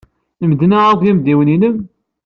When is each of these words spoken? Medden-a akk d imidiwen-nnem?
Medden-a 0.49 0.79
akk 0.89 1.01
d 1.03 1.09
imidiwen-nnem? 1.11 1.77